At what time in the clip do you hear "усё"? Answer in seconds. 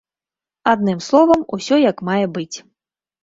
1.57-1.75